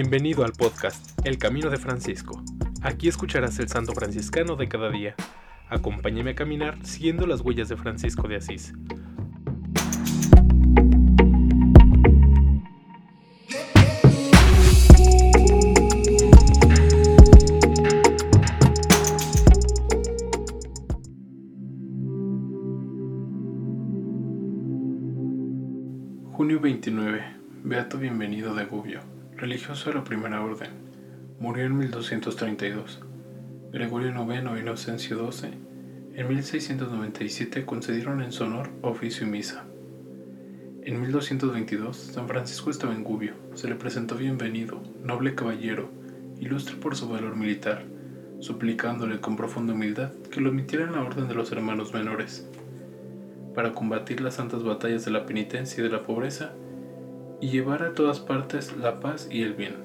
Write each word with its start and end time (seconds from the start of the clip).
Bienvenido 0.00 0.44
al 0.44 0.52
podcast 0.52 1.18
El 1.26 1.38
Camino 1.38 1.70
de 1.70 1.76
Francisco. 1.76 2.40
Aquí 2.82 3.08
escucharás 3.08 3.58
el 3.58 3.66
santo 3.68 3.94
franciscano 3.94 4.54
de 4.54 4.68
cada 4.68 4.90
día. 4.90 5.16
Acompáñame 5.68 6.30
a 6.30 6.34
caminar 6.36 6.78
siguiendo 6.86 7.26
las 7.26 7.40
huellas 7.40 7.68
de 7.68 7.76
Francisco 7.76 8.28
de 8.28 8.36
Asís. 8.36 8.74
Junio 26.34 26.60
29. 26.60 27.38
Beato 27.64 27.98
Bienvenido 27.98 28.54
de 28.54 28.64
Gubbio, 28.64 29.00
religioso 29.38 29.90
de 29.90 29.96
la 29.96 30.04
Primera 30.04 30.42
Orden. 30.42 30.70
Murió 31.38 31.64
en 31.64 31.78
1232. 31.78 33.00
Gregorio 33.72 34.08
IX 34.10 34.60
Inocencio 34.60 35.30
XII 35.30 35.50
en 36.14 36.28
1697 36.28 37.64
concedieron 37.64 38.20
en 38.22 38.32
su 38.32 38.42
honor 38.42 38.70
oficio 38.82 39.26
y 39.26 39.30
misa. 39.30 39.64
En 40.82 41.00
1222, 41.00 41.96
San 41.96 42.26
Francisco 42.26 42.70
estaba 42.70 42.94
en 42.94 43.04
Gubbio. 43.04 43.34
Se 43.54 43.68
le 43.68 43.76
presentó 43.76 44.16
bienvenido, 44.16 44.82
noble 45.04 45.36
caballero, 45.36 45.88
ilustre 46.40 46.74
por 46.76 46.96
su 46.96 47.08
valor 47.08 47.36
militar, 47.36 47.84
suplicándole 48.40 49.20
con 49.20 49.36
profunda 49.36 49.74
humildad 49.74 50.12
que 50.32 50.40
lo 50.40 50.50
admitiera 50.50 50.84
en 50.84 50.92
la 50.92 51.02
orden 51.02 51.28
de 51.28 51.34
los 51.34 51.52
hermanos 51.52 51.94
menores 51.94 52.48
para 53.54 53.72
combatir 53.72 54.20
las 54.20 54.34
santas 54.34 54.64
batallas 54.64 55.04
de 55.04 55.10
la 55.10 55.26
penitencia 55.26 55.80
y 55.80 55.84
de 55.84 55.92
la 55.92 56.02
pobreza 56.02 56.52
y 57.40 57.48
llevar 57.48 57.82
a 57.82 57.94
todas 57.94 58.20
partes 58.20 58.76
la 58.76 59.00
paz 59.00 59.28
y 59.30 59.42
el 59.42 59.54
bien. 59.54 59.76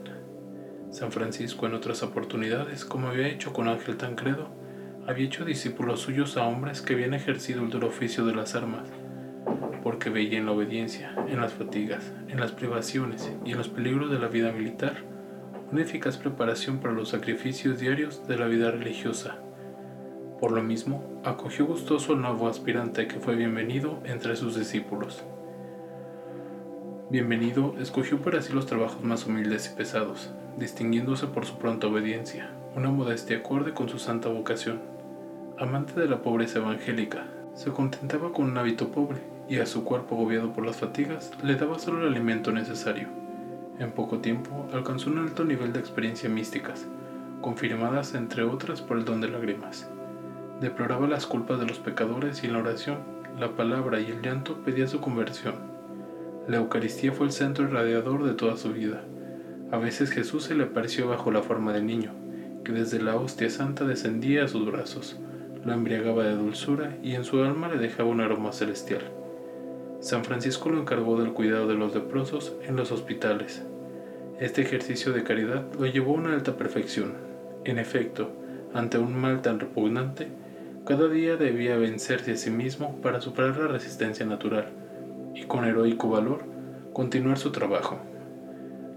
San 0.91 1.11
Francisco 1.11 1.65
en 1.65 1.73
otras 1.73 2.03
oportunidades, 2.03 2.85
como 2.85 3.07
había 3.07 3.27
hecho 3.27 3.53
con 3.53 3.67
Ángel 3.67 3.97
Tancredo, 3.97 4.49
había 5.07 5.25
hecho 5.25 5.45
discípulos 5.45 6.01
suyos 6.01 6.37
a 6.37 6.45
hombres 6.45 6.81
que 6.81 6.93
habían 6.93 7.13
ejercido 7.13 7.61
el 7.63 7.69
duro 7.69 7.87
oficio 7.87 8.25
de 8.25 8.35
las 8.35 8.55
armas, 8.55 8.89
porque 9.83 10.09
veía 10.09 10.37
en 10.37 10.45
la 10.45 10.51
obediencia, 10.51 11.15
en 11.27 11.41
las 11.41 11.53
fatigas, 11.53 12.13
en 12.29 12.39
las 12.39 12.51
privaciones 12.51 13.31
y 13.43 13.51
en 13.51 13.57
los 13.57 13.69
peligros 13.69 14.11
de 14.11 14.19
la 14.19 14.27
vida 14.27 14.51
militar 14.51 14.97
una 15.71 15.81
eficaz 15.81 16.17
preparación 16.17 16.79
para 16.79 16.93
los 16.93 17.09
sacrificios 17.09 17.79
diarios 17.79 18.27
de 18.27 18.37
la 18.37 18.45
vida 18.45 18.69
religiosa 18.69 19.39
por 20.43 20.51
lo 20.51 20.61
mismo, 20.61 21.21
acogió 21.23 21.65
gustoso 21.65 22.11
al 22.11 22.21
nuevo 22.21 22.49
aspirante 22.49 23.07
que 23.07 23.17
fue 23.21 23.37
bienvenido 23.37 24.01
entre 24.03 24.35
sus 24.35 24.57
discípulos. 24.57 25.23
Bienvenido 27.13 27.75
escogió 27.79 28.19
para 28.23 28.41
sí 28.41 28.53
los 28.53 28.65
trabajos 28.65 29.03
más 29.03 29.27
humildes 29.27 29.71
y 29.71 29.77
pesados, 29.77 30.31
distinguiéndose 30.57 31.27
por 31.27 31.45
su 31.45 31.59
pronta 31.59 31.85
obediencia, 31.85 32.49
una 32.75 32.89
modestia 32.89 33.37
acorde 33.37 33.71
con 33.71 33.87
su 33.87 33.99
santa 33.99 34.29
vocación. 34.29 34.79
Amante 35.59 35.99
de 35.99 36.07
la 36.07 36.23
pobreza 36.23 36.57
evangélica, 36.57 37.27
se 37.53 37.69
contentaba 37.69 38.31
con 38.31 38.49
un 38.49 38.57
hábito 38.57 38.87
pobre 38.87 39.19
y 39.47 39.59
a 39.59 39.67
su 39.67 39.83
cuerpo 39.83 40.15
agobiado 40.15 40.53
por 40.53 40.65
las 40.65 40.77
fatigas 40.77 41.31
le 41.43 41.53
daba 41.53 41.77
solo 41.77 42.01
el 42.01 42.07
alimento 42.07 42.51
necesario. 42.51 43.09
En 43.77 43.91
poco 43.91 44.17
tiempo 44.17 44.67
alcanzó 44.73 45.11
un 45.11 45.19
alto 45.19 45.45
nivel 45.45 45.71
de 45.71 45.81
experiencias 45.81 46.33
místicas, 46.33 46.87
confirmadas 47.41 48.15
entre 48.15 48.41
otras 48.41 48.81
por 48.81 48.97
el 48.97 49.05
don 49.05 49.21
de 49.21 49.27
lágrimas. 49.27 49.87
Deploraba 50.61 51.07
las 51.07 51.27
culpas 51.27 51.59
de 51.59 51.67
los 51.67 51.77
pecadores 51.77 52.43
y 52.43 52.47
en 52.47 52.53
la 52.53 52.59
oración, 52.61 52.97
la 53.39 53.51
palabra 53.51 53.99
y 53.99 54.07
el 54.07 54.23
llanto 54.23 54.63
pedía 54.63 54.87
su 54.87 54.99
conversión. 54.99 55.72
La 56.45 56.57
Eucaristía 56.57 57.13
fue 57.13 57.27
el 57.27 57.31
centro 57.31 57.63
irradiador 57.63 58.25
de 58.25 58.33
toda 58.33 58.57
su 58.57 58.73
vida. 58.73 59.01
A 59.71 59.77
veces 59.77 60.11
Jesús 60.11 60.43
se 60.43 60.55
le 60.55 60.65
apareció 60.65 61.07
bajo 61.07 61.31
la 61.31 61.41
forma 61.41 61.71
de 61.71 61.81
niño, 61.81 62.11
que 62.65 62.73
desde 62.73 63.01
la 63.01 63.15
hostia 63.15 63.49
santa 63.49 63.85
descendía 63.85 64.43
a 64.43 64.47
sus 64.49 64.69
brazos, 64.69 65.17
lo 65.63 65.71
embriagaba 65.71 66.25
de 66.25 66.35
dulzura 66.35 66.97
y 67.01 67.15
en 67.15 67.23
su 67.23 67.41
alma 67.41 67.69
le 67.69 67.77
dejaba 67.77 68.09
un 68.09 68.19
aroma 68.19 68.51
celestial. 68.51 69.03
San 70.01 70.25
Francisco 70.25 70.69
lo 70.69 70.81
encargó 70.81 71.17
del 71.17 71.31
cuidado 71.31 71.65
de 71.65 71.75
los 71.75 71.95
leprosos 71.95 72.51
en 72.67 72.75
los 72.75 72.91
hospitales. 72.91 73.63
Este 74.41 74.63
ejercicio 74.63 75.13
de 75.13 75.23
caridad 75.23 75.63
lo 75.79 75.85
llevó 75.85 76.11
a 76.11 76.19
una 76.19 76.33
alta 76.33 76.57
perfección. 76.57 77.13
En 77.63 77.79
efecto, 77.79 78.31
ante 78.73 78.97
un 78.97 79.15
mal 79.15 79.41
tan 79.41 79.61
repugnante, 79.61 80.27
cada 80.85 81.07
día 81.07 81.37
debía 81.37 81.77
vencerse 81.77 82.33
a 82.33 82.35
sí 82.35 82.51
mismo 82.51 82.99
para 83.01 83.21
superar 83.21 83.55
la 83.55 83.67
resistencia 83.67 84.25
natural 84.25 84.82
con 85.45 85.65
heroico 85.65 86.09
valor 86.09 86.43
continuar 86.93 87.37
su 87.37 87.51
trabajo. 87.51 87.99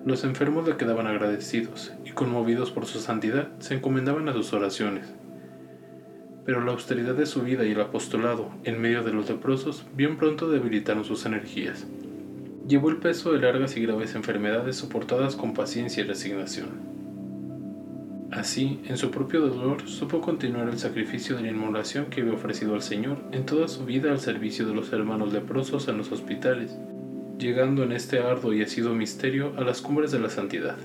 Los 0.04 0.22
enfermos 0.22 0.68
le 0.68 0.76
quedaban 0.76 1.06
agradecidos 1.06 1.92
y 2.04 2.10
conmovidos 2.10 2.70
por 2.70 2.86
su 2.86 3.00
santidad 3.00 3.48
se 3.58 3.74
encomendaban 3.74 4.28
a 4.28 4.32
sus 4.32 4.52
oraciones. 4.52 5.12
Pero 6.44 6.60
la 6.60 6.72
austeridad 6.72 7.14
de 7.14 7.26
su 7.26 7.42
vida 7.42 7.64
y 7.64 7.72
el 7.72 7.80
apostolado 7.80 8.50
en 8.62 8.80
medio 8.80 9.02
de 9.02 9.12
los 9.12 9.28
leprosos 9.28 9.84
bien 9.96 10.16
pronto 10.16 10.48
debilitaron 10.48 11.04
sus 11.04 11.26
energías. 11.26 11.86
Llevó 12.68 12.90
el 12.90 12.98
peso 12.98 13.32
de 13.32 13.40
largas 13.40 13.76
y 13.76 13.82
graves 13.82 14.14
enfermedades 14.14 14.76
soportadas 14.76 15.34
con 15.34 15.54
paciencia 15.54 16.04
y 16.04 16.06
resignación. 16.06 16.68
Así, 18.32 18.80
en 18.86 18.96
su 18.96 19.10
propio 19.12 19.40
dolor, 19.40 19.88
supo 19.88 20.20
continuar 20.20 20.68
el 20.68 20.78
sacrificio 20.78 21.36
de 21.36 21.42
la 21.42 21.48
inmolación 21.48 22.06
que 22.06 22.22
había 22.22 22.32
ofrecido 22.34 22.74
al 22.74 22.82
Señor 22.82 23.18
en 23.30 23.46
toda 23.46 23.68
su 23.68 23.84
vida 23.84 24.10
al 24.10 24.18
servicio 24.18 24.66
de 24.66 24.74
los 24.74 24.92
hermanos 24.92 25.32
leprosos 25.32 25.86
en 25.86 25.96
los 25.96 26.10
hospitales, 26.10 26.76
llegando 27.38 27.84
en 27.84 27.92
este 27.92 28.18
arduo 28.18 28.52
y 28.52 28.62
asido 28.62 28.94
misterio 28.94 29.52
a 29.56 29.60
las 29.60 29.80
cumbres 29.80 30.10
de 30.10 30.18
la 30.18 30.28
santidad. 30.28 30.76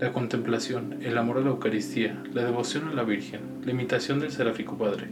La 0.00 0.12
contemplación, 0.12 0.98
el 1.02 1.16
amor 1.18 1.38
a 1.38 1.40
la 1.42 1.50
Eucaristía, 1.50 2.20
la 2.34 2.44
devoción 2.44 2.88
a 2.88 2.94
la 2.94 3.04
Virgen, 3.04 3.40
la 3.64 3.70
imitación 3.70 4.18
del 4.18 4.32
Seráfico 4.32 4.76
Padre, 4.76 5.06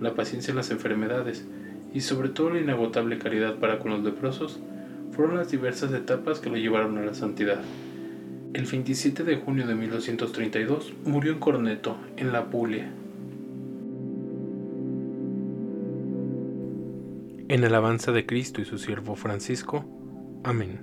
la 0.00 0.14
paciencia 0.14 0.52
en 0.52 0.56
las 0.56 0.70
enfermedades 0.70 1.44
y 1.92 2.00
sobre 2.00 2.28
todo 2.28 2.50
la 2.50 2.60
inagotable 2.60 3.18
caridad 3.18 3.56
para 3.56 3.80
con 3.80 3.90
los 3.90 4.04
leprosos 4.04 4.60
fueron 5.10 5.36
las 5.36 5.50
diversas 5.50 5.92
etapas 5.92 6.38
que 6.38 6.50
lo 6.50 6.56
llevaron 6.56 6.96
a 6.98 7.02
la 7.02 7.14
santidad. 7.14 7.60
El 8.54 8.64
27 8.64 9.24
de 9.24 9.36
junio 9.36 9.66
de 9.66 9.74
1232 9.74 10.92
murió 11.04 11.32
en 11.32 11.38
Corneto, 11.38 11.96
en 12.16 12.32
la 12.32 12.50
Puglia. 12.50 12.90
En 17.48 17.64
alabanza 17.64 18.12
de 18.12 18.26
Cristo 18.26 18.60
y 18.60 18.64
su 18.64 18.78
siervo 18.78 19.14
Francisco. 19.14 19.84
Amén. 20.42 20.80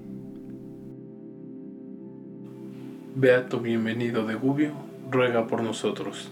Beato 3.15 3.59
bienvenido 3.59 4.25
de 4.25 4.35
Gubbio, 4.35 4.71
ruega 5.11 5.47
por 5.47 5.61
nosotros. 5.61 6.31